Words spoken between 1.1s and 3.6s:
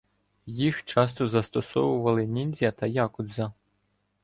застосовували ніндзя та якудза.